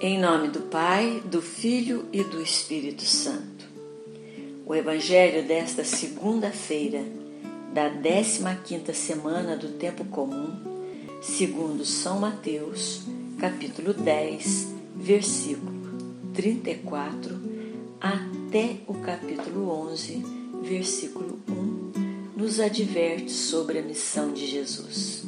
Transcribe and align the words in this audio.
Em 0.00 0.18
nome 0.18 0.48
do 0.48 0.62
Pai, 0.62 1.22
do 1.24 1.40
Filho 1.40 2.06
e 2.12 2.24
do 2.24 2.42
Espírito 2.42 3.02
Santo. 3.02 3.64
O 4.66 4.74
Evangelho 4.74 5.46
desta 5.46 5.84
segunda-feira, 5.84 7.04
da 7.72 7.88
15ª 7.88 8.92
semana 8.92 9.56
do 9.56 9.68
tempo 9.68 10.04
comum, 10.06 10.50
segundo 11.22 11.84
São 11.84 12.18
Mateus, 12.18 13.02
capítulo 13.38 13.94
10, 13.94 14.74
versículo 14.96 15.72
34 16.34 17.40
até 18.00 18.78
o 18.88 18.94
capítulo 18.94 19.70
11, 19.90 20.24
versículo 20.60 21.38
1, 21.48 22.36
nos 22.36 22.58
adverte 22.58 23.30
sobre 23.30 23.78
a 23.78 23.82
missão 23.82 24.32
de 24.32 24.44
Jesus. 24.44 25.24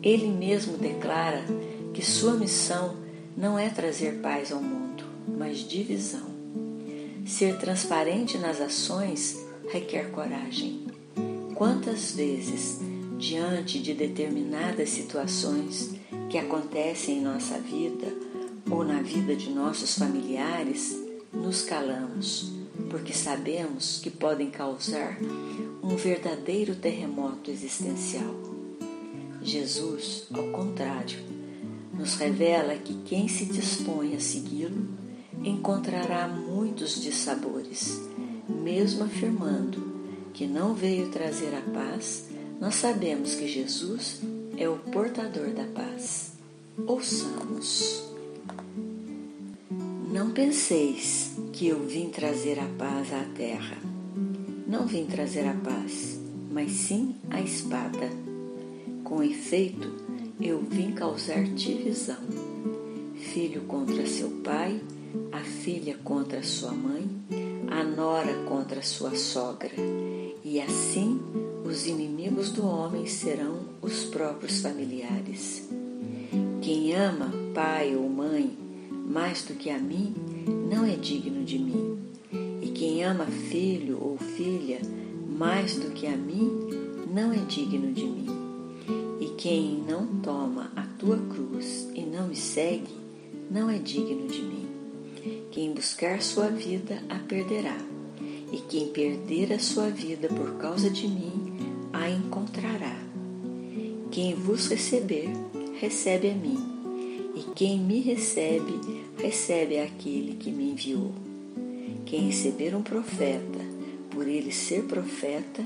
Ele 0.00 0.28
mesmo 0.28 0.78
declara 0.78 1.44
que 1.92 2.02
sua 2.02 2.34
missão 2.34 3.01
não 3.36 3.58
é 3.58 3.68
trazer 3.68 4.20
paz 4.20 4.52
ao 4.52 4.62
mundo, 4.62 5.04
mas 5.26 5.58
divisão. 5.58 6.30
Ser 7.26 7.58
transparente 7.58 8.36
nas 8.38 8.60
ações 8.60 9.38
requer 9.70 10.10
coragem. 10.10 10.86
Quantas 11.54 12.12
vezes, 12.12 12.80
diante 13.18 13.78
de 13.78 13.94
determinadas 13.94 14.90
situações 14.90 15.94
que 16.28 16.38
acontecem 16.38 17.18
em 17.18 17.22
nossa 17.22 17.58
vida 17.58 18.12
ou 18.70 18.84
na 18.84 19.00
vida 19.02 19.36
de 19.36 19.50
nossos 19.50 19.96
familiares, 19.96 20.96
nos 21.32 21.62
calamos, 21.62 22.52
porque 22.90 23.12
sabemos 23.12 24.00
que 24.02 24.10
podem 24.10 24.50
causar 24.50 25.18
um 25.82 25.96
verdadeiro 25.96 26.74
terremoto 26.74 27.50
existencial. 27.50 28.34
Jesus, 29.42 30.26
ao 30.32 30.48
contrário, 30.48 31.18
nos 31.92 32.14
revela 32.14 32.74
que 32.76 32.94
quem 33.04 33.28
se 33.28 33.44
dispõe 33.44 34.14
a 34.14 34.20
segui-lo 34.20 34.88
encontrará 35.44 36.28
muitos 36.28 37.00
dissabores, 37.00 38.00
mesmo 38.48 39.04
afirmando 39.04 39.92
que 40.32 40.46
não 40.46 40.74
veio 40.74 41.10
trazer 41.10 41.54
a 41.54 41.60
paz, 41.72 42.28
nós 42.60 42.76
sabemos 42.76 43.34
que 43.34 43.48
Jesus 43.48 44.20
é 44.56 44.68
o 44.68 44.76
portador 44.76 45.50
da 45.50 45.64
paz. 45.64 46.32
Ouçamos. 46.86 48.02
Não 50.12 50.30
penseis 50.30 51.32
que 51.52 51.66
eu 51.66 51.86
vim 51.86 52.08
trazer 52.08 52.58
a 52.58 52.66
paz 52.78 53.12
à 53.12 53.24
terra. 53.36 53.76
Não 54.66 54.86
vim 54.86 55.04
trazer 55.06 55.46
a 55.46 55.54
paz, 55.54 56.20
mas 56.50 56.70
sim 56.72 57.16
a 57.30 57.40
espada. 57.40 58.10
Com 59.04 59.22
efeito, 59.22 59.90
eu 60.42 60.60
vim 60.60 60.92
causar 60.92 61.44
divisão. 61.44 62.18
Filho 63.14 63.62
contra 63.62 64.04
seu 64.06 64.28
pai, 64.42 64.80
a 65.30 65.38
filha 65.40 65.96
contra 66.02 66.42
sua 66.42 66.72
mãe, 66.72 67.08
a 67.70 67.84
nora 67.84 68.34
contra 68.48 68.82
sua 68.82 69.14
sogra. 69.14 69.70
E 70.44 70.60
assim 70.60 71.20
os 71.64 71.86
inimigos 71.86 72.50
do 72.50 72.66
homem 72.66 73.06
serão 73.06 73.60
os 73.80 74.04
próprios 74.06 74.60
familiares. 74.60 75.68
Quem 76.60 76.92
ama 76.92 77.30
pai 77.54 77.94
ou 77.94 78.08
mãe 78.08 78.58
mais 78.90 79.44
do 79.44 79.54
que 79.54 79.70
a 79.70 79.78
mim, 79.78 80.12
não 80.68 80.84
é 80.84 80.96
digno 80.96 81.44
de 81.44 81.58
mim. 81.58 81.98
E 82.60 82.68
quem 82.68 83.04
ama 83.04 83.26
filho 83.26 83.98
ou 84.02 84.18
filha 84.18 84.80
mais 85.28 85.76
do 85.76 85.90
que 85.92 86.06
a 86.06 86.16
mim, 86.16 86.50
não 87.12 87.32
é 87.32 87.36
digno 87.36 87.92
de 87.92 88.04
mim. 88.04 88.51
Quem 89.42 89.82
não 89.88 90.06
toma 90.20 90.70
a 90.76 90.82
tua 91.00 91.18
cruz 91.18 91.88
e 91.96 92.02
não 92.02 92.28
me 92.28 92.36
segue, 92.36 92.94
não 93.50 93.68
é 93.68 93.76
digno 93.76 94.28
de 94.28 94.40
mim. 94.40 94.68
Quem 95.50 95.72
buscar 95.72 96.22
sua 96.22 96.46
vida 96.46 97.02
a 97.08 97.18
perderá, 97.18 97.76
e 98.52 98.58
quem 98.58 98.90
perder 98.90 99.52
a 99.52 99.58
sua 99.58 99.90
vida 99.90 100.28
por 100.28 100.58
causa 100.58 100.88
de 100.88 101.08
mim 101.08 101.56
a 101.92 102.08
encontrará. 102.08 102.96
Quem 104.12 104.32
vos 104.32 104.68
receber, 104.68 105.30
recebe 105.80 106.30
a 106.30 106.34
mim, 106.34 106.60
e 107.34 107.42
quem 107.52 107.80
me 107.80 107.98
recebe, 107.98 108.78
recebe 109.18 109.80
aquele 109.80 110.36
que 110.36 110.52
me 110.52 110.70
enviou. 110.70 111.10
Quem 112.06 112.28
receber 112.28 112.76
um 112.76 112.82
profeta, 112.82 113.58
por 114.08 114.28
ele 114.28 114.52
ser 114.52 114.84
profeta, 114.84 115.64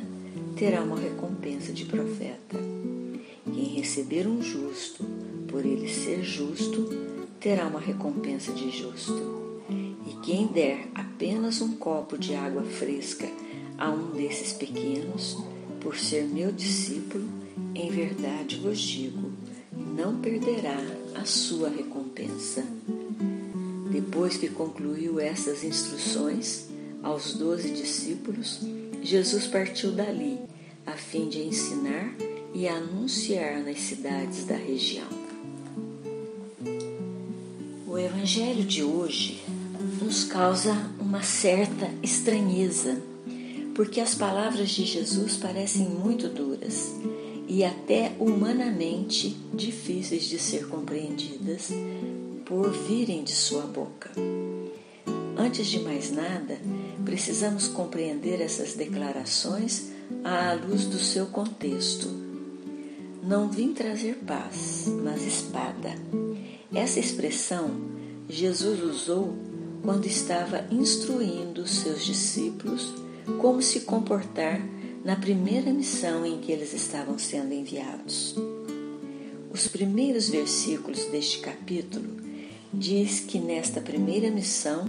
terá 0.56 0.82
uma 0.82 0.98
recompensa 0.98 1.74
de 1.74 1.84
profeta. 1.84 2.95
Receber 3.76 4.26
um 4.26 4.40
justo, 4.40 5.04
por 5.48 5.62
ele 5.62 5.86
ser 5.86 6.24
justo, 6.24 6.88
terá 7.38 7.66
uma 7.66 7.78
recompensa 7.78 8.50
de 8.50 8.70
justo. 8.70 9.60
E 9.68 10.14
quem 10.24 10.46
der 10.46 10.88
apenas 10.94 11.60
um 11.60 11.76
copo 11.76 12.16
de 12.16 12.34
água 12.34 12.62
fresca 12.62 13.28
a 13.76 13.90
um 13.90 14.12
desses 14.12 14.54
pequenos, 14.54 15.36
por 15.78 15.94
ser 15.94 16.24
meu 16.24 16.50
discípulo, 16.50 17.28
em 17.74 17.90
verdade 17.90 18.56
vos 18.56 18.80
digo, 18.80 19.30
não 19.94 20.20
perderá 20.20 20.80
a 21.14 21.26
sua 21.26 21.68
recompensa. 21.68 22.64
Depois 23.92 24.38
que 24.38 24.48
concluiu 24.48 25.20
essas 25.20 25.62
instruções 25.62 26.70
aos 27.02 27.34
doze 27.34 27.68
discípulos, 27.72 28.58
Jesus 29.02 29.46
partiu 29.46 29.92
dali, 29.92 30.38
a 30.86 30.92
fim 30.92 31.28
de 31.28 31.42
ensinar 31.42 32.16
e 32.56 32.66
anunciar 32.66 33.62
nas 33.62 33.78
cidades 33.80 34.44
da 34.44 34.56
região. 34.56 35.06
O 37.86 37.98
Evangelho 37.98 38.64
de 38.64 38.82
hoje 38.82 39.42
nos 40.00 40.24
causa 40.24 40.72
uma 40.98 41.22
certa 41.22 41.90
estranheza, 42.02 42.98
porque 43.74 44.00
as 44.00 44.14
palavras 44.14 44.70
de 44.70 44.86
Jesus 44.86 45.36
parecem 45.36 45.86
muito 45.86 46.30
duras 46.30 46.94
e 47.46 47.62
até 47.62 48.12
humanamente 48.18 49.36
difíceis 49.52 50.24
de 50.24 50.38
ser 50.38 50.66
compreendidas 50.66 51.68
por 52.46 52.72
virem 52.72 53.22
de 53.22 53.32
sua 53.32 53.66
boca. 53.66 54.10
Antes 55.36 55.66
de 55.66 55.80
mais 55.80 56.10
nada, 56.10 56.58
precisamos 57.04 57.68
compreender 57.68 58.40
essas 58.40 58.74
declarações 58.74 59.92
à 60.24 60.54
luz 60.54 60.86
do 60.86 60.98
seu 60.98 61.26
contexto 61.26 62.25
não 63.26 63.48
vim 63.48 63.72
trazer 63.72 64.18
paz, 64.24 64.84
mas 65.02 65.26
espada. 65.26 65.92
Essa 66.72 67.00
expressão 67.00 67.72
Jesus 68.28 68.80
usou 68.80 69.34
quando 69.82 70.06
estava 70.06 70.64
instruindo 70.70 71.66
seus 71.66 72.04
discípulos 72.04 72.94
como 73.40 73.60
se 73.60 73.80
comportar 73.80 74.60
na 75.04 75.16
primeira 75.16 75.72
missão 75.72 76.24
em 76.24 76.38
que 76.38 76.52
eles 76.52 76.72
estavam 76.72 77.18
sendo 77.18 77.52
enviados. 77.52 78.36
Os 79.52 79.66
primeiros 79.66 80.28
versículos 80.28 81.06
deste 81.06 81.40
capítulo 81.40 82.08
diz 82.72 83.18
que 83.18 83.40
nesta 83.40 83.80
primeira 83.80 84.30
missão 84.30 84.84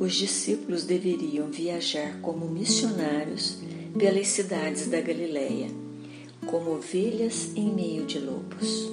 os 0.00 0.14
discípulos 0.14 0.84
deveriam 0.84 1.50
viajar 1.50 2.18
como 2.22 2.48
missionários 2.48 3.58
pelas 3.98 4.28
cidades 4.28 4.86
da 4.86 5.02
Galileia 5.02 5.83
como 6.46 6.72
ovelhas 6.72 7.50
em 7.56 7.72
meio 7.72 8.04
de 8.06 8.18
lobos. 8.18 8.90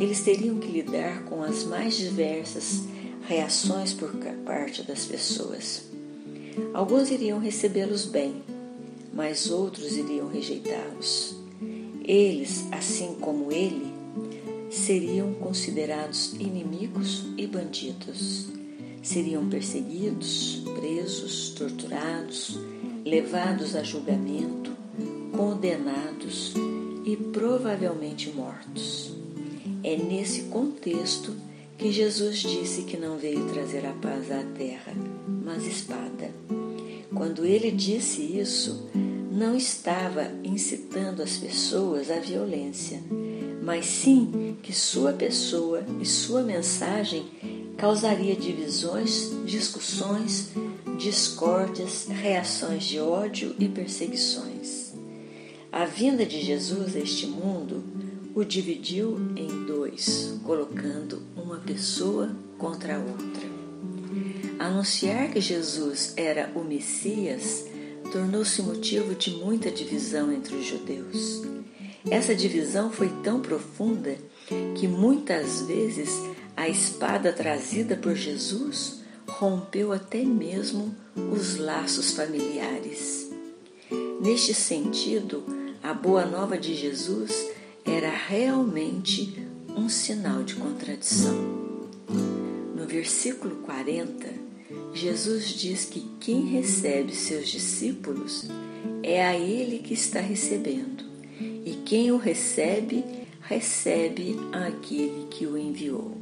Eles 0.00 0.20
teriam 0.20 0.58
que 0.58 0.68
lidar 0.68 1.24
com 1.24 1.42
as 1.42 1.64
mais 1.64 1.96
diversas 1.96 2.84
reações 3.28 3.92
por 3.92 4.10
parte 4.44 4.82
das 4.82 5.04
pessoas. 5.04 5.84
Alguns 6.74 7.10
iriam 7.10 7.38
recebê-los 7.38 8.06
bem, 8.06 8.42
mas 9.12 9.50
outros 9.50 9.96
iriam 9.96 10.28
rejeitá-los. 10.28 11.36
Eles, 12.04 12.66
assim 12.72 13.14
como 13.20 13.52
ele, 13.52 13.92
seriam 14.70 15.34
considerados 15.34 16.32
inimigos 16.34 17.26
e 17.36 17.46
bandidos. 17.46 18.48
Seriam 19.02 19.48
perseguidos, 19.48 20.62
presos, 20.78 21.50
torturados, 21.50 22.58
levados 23.04 23.74
a 23.76 23.82
julgamento, 23.82 24.72
condenados 25.36 26.54
e 27.04 27.16
provavelmente 27.16 28.30
mortos. 28.30 29.12
É 29.82 29.96
nesse 29.96 30.42
contexto 30.42 31.34
que 31.76 31.90
Jesus 31.90 32.38
disse 32.38 32.82
que 32.82 32.96
não 32.96 33.18
veio 33.18 33.44
trazer 33.46 33.84
a 33.86 33.92
paz 33.92 34.30
à 34.30 34.42
terra, 34.56 34.92
mas 35.44 35.66
espada. 35.66 36.30
Quando 37.14 37.44
ele 37.44 37.70
disse 37.70 38.22
isso, 38.22 38.88
não 39.30 39.56
estava 39.56 40.30
incitando 40.44 41.22
as 41.22 41.36
pessoas 41.36 42.10
à 42.10 42.20
violência, 42.20 43.02
mas 43.62 43.86
sim 43.86 44.56
que 44.62 44.72
sua 44.72 45.12
pessoa 45.12 45.84
e 46.00 46.06
sua 46.06 46.42
mensagem 46.42 47.24
causaria 47.76 48.36
divisões, 48.36 49.30
discussões, 49.44 50.50
discórdias, 50.98 52.06
reações 52.06 52.84
de 52.84 53.00
ódio 53.00 53.56
e 53.58 53.68
perseguições. 53.68 54.81
A 55.72 55.86
vinda 55.86 56.26
de 56.26 56.38
Jesus 56.42 56.94
a 56.94 56.98
este 56.98 57.26
mundo 57.26 57.82
o 58.34 58.44
dividiu 58.44 59.16
em 59.34 59.64
dois, 59.64 60.38
colocando 60.44 61.22
uma 61.34 61.56
pessoa 61.56 62.36
contra 62.58 62.96
a 62.96 62.98
outra. 62.98 63.50
Anunciar 64.58 65.30
que 65.30 65.40
Jesus 65.40 66.12
era 66.14 66.52
o 66.54 66.62
Messias 66.62 67.64
tornou-se 68.12 68.60
motivo 68.60 69.14
de 69.14 69.30
muita 69.30 69.70
divisão 69.70 70.30
entre 70.30 70.54
os 70.54 70.66
judeus. 70.66 71.42
Essa 72.10 72.34
divisão 72.34 72.92
foi 72.92 73.08
tão 73.22 73.40
profunda 73.40 74.18
que 74.74 74.86
muitas 74.86 75.62
vezes 75.62 76.10
a 76.54 76.68
espada 76.68 77.32
trazida 77.32 77.96
por 77.96 78.14
Jesus 78.14 79.00
rompeu 79.26 79.90
até 79.90 80.22
mesmo 80.22 80.94
os 81.16 81.56
laços 81.56 82.12
familiares. 82.12 83.30
Neste 84.20 84.52
sentido, 84.52 85.61
a 85.82 85.92
boa 85.92 86.24
nova 86.24 86.56
de 86.56 86.74
Jesus 86.76 87.50
era 87.84 88.08
realmente 88.08 89.36
um 89.76 89.88
sinal 89.88 90.44
de 90.44 90.54
contradição. 90.54 91.34
No 92.76 92.86
versículo 92.86 93.56
40, 93.56 94.28
Jesus 94.94 95.48
diz 95.48 95.84
que 95.84 96.00
quem 96.20 96.46
recebe 96.46 97.12
seus 97.12 97.48
discípulos 97.48 98.46
é 99.02 99.26
a 99.26 99.36
ele 99.36 99.78
que 99.78 99.92
está 99.92 100.20
recebendo, 100.20 101.04
e 101.40 101.82
quem 101.84 102.12
o 102.12 102.16
recebe, 102.16 103.04
recebe 103.40 104.36
aquele 104.52 105.26
que 105.30 105.46
o 105.46 105.58
enviou. 105.58 106.16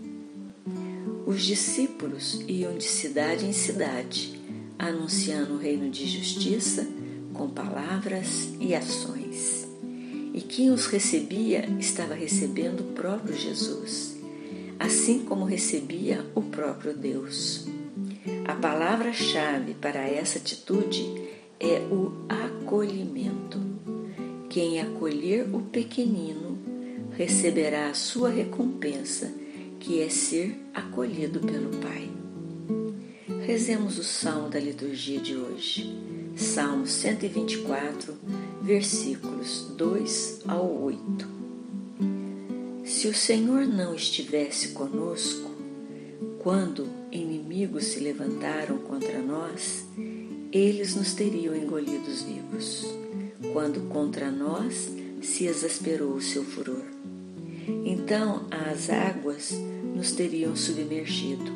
Os 1.27 1.43
discípulos 1.43 2.41
iam 2.49 2.79
de 2.79 2.85
cidade 2.85 3.45
em 3.45 3.53
cidade, 3.53 4.41
anunciando 4.79 5.55
o 5.55 5.59
reino 5.59 5.91
de 5.91 6.07
justiça 6.07 6.89
com 7.35 7.51
palavras 7.51 8.49
e 8.59 8.75
ações. 8.75 9.20
E 10.33 10.41
quem 10.41 10.71
os 10.71 10.87
recebia 10.87 11.69
estava 11.79 12.15
recebendo 12.15 12.81
o 12.81 12.93
próprio 12.93 13.37
Jesus, 13.37 14.17
assim 14.79 15.25
como 15.25 15.45
recebia 15.45 16.25
o 16.35 16.43
próprio 16.43 16.97
Deus. 16.97 17.67
A 18.47 18.55
palavra-chave 18.55 19.75
para 19.75 20.07
essa 20.07 20.39
atitude 20.39 21.05
é 21.59 21.81
o 21.91 22.13
acolhimento. 22.29 23.61
Quem 24.49 24.81
acolher 24.81 25.49
o 25.55 25.61
pequenino 25.63 26.59
receberá 27.17 27.89
a 27.89 27.95
sua 27.95 28.31
recompensa, 28.31 29.33
que 29.79 30.01
é 30.01 30.09
ser 30.09 30.57
acolhido 30.73 31.41
pelo 31.41 31.71
Pai. 31.79 32.11
Rezemos 33.47 33.99
o 33.99 34.05
salmo 34.05 34.49
da 34.49 34.61
liturgia 34.61 35.21
de 35.21 35.37
hoje. 35.37 35.93
Salmo 36.41 36.87
124, 36.87 38.17
versículos 38.63 39.67
2 39.77 40.41
ao 40.49 40.83
8. 40.85 41.29
Se 42.83 43.09
o 43.09 43.15
Senhor 43.15 43.67
não 43.67 43.95
estivesse 43.95 44.69
conosco, 44.69 45.51
quando 46.39 46.89
inimigos 47.13 47.85
se 47.85 48.01
levantaram 48.01 48.79
contra 48.79 49.21
nós, 49.21 49.85
eles 50.51 50.95
nos 50.95 51.13
teriam 51.13 51.55
engolidos 51.55 52.23
vivos. 52.23 52.87
Quando 53.53 53.87
contra 53.91 54.31
nós 54.31 54.91
se 55.21 55.45
exasperou 55.45 56.15
o 56.15 56.23
seu 56.23 56.43
furor, 56.43 56.85
então 57.85 58.47
as 58.51 58.89
águas 58.89 59.53
nos 59.95 60.13
teriam 60.13 60.57
submergido, 60.57 61.53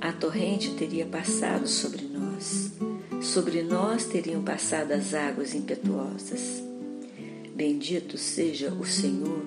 a 0.00 0.12
torrente 0.12 0.74
teria 0.76 1.04
passado 1.04 1.68
sobre 1.68 2.04
nós 2.04 2.72
sobre 3.20 3.62
nós 3.62 4.04
teriam 4.04 4.42
passado 4.42 4.92
as 4.92 5.14
águas 5.14 5.54
impetuosas. 5.54 6.62
Bendito 7.54 8.16
seja 8.16 8.72
o 8.72 8.86
Senhor 8.86 9.42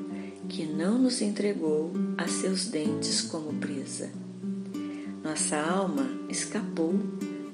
que 0.49 0.65
não 0.65 0.97
nos 0.97 1.21
entregou 1.21 1.91
a 2.17 2.27
seus 2.27 2.65
dentes 2.65 3.21
como 3.21 3.53
presa. 3.53 4.09
Nossa 5.23 5.57
alma 5.57 6.09
escapou 6.29 6.93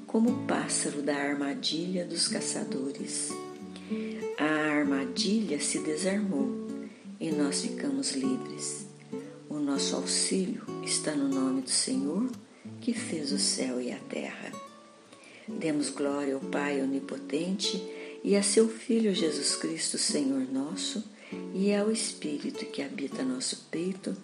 como 0.06 0.30
o 0.30 0.46
pássaro 0.46 1.02
da 1.02 1.14
armadilha 1.14 2.04
dos 2.04 2.26
caçadores. 2.26 3.30
A 4.38 4.78
armadilha 4.78 5.60
se 5.60 5.78
desarmou 5.78 6.66
e 7.20 7.30
nós 7.30 7.62
ficamos 7.62 8.12
livres. 8.12 8.86
O 9.48 9.58
nosso 9.58 9.94
auxílio 9.94 10.62
está 10.82 11.12
no 11.12 11.28
nome 11.28 11.62
do 11.62 11.70
Senhor 11.70 12.28
que 12.80 12.92
fez 12.92 13.32
o 13.32 13.38
céu 13.38 13.80
e 13.80 13.92
a 13.92 13.98
terra. 13.98 14.67
Demos 15.58 15.90
glória 15.90 16.34
ao 16.34 16.40
Pai 16.40 16.80
Onipotente 16.80 17.82
e 18.22 18.36
a 18.36 18.42
seu 18.42 18.68
Filho 18.68 19.12
Jesus 19.12 19.56
Cristo, 19.56 19.98
Senhor 19.98 20.46
nosso, 20.52 21.04
e 21.52 21.74
ao 21.74 21.90
Espírito 21.90 22.64
que 22.66 22.80
habita 22.80 23.24
nosso 23.24 23.66
peito, 23.70 24.16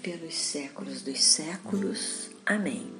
pelos 0.00 0.34
séculos 0.34 1.02
dos 1.02 1.20
séculos. 1.20 2.30
Amém. 2.46 2.95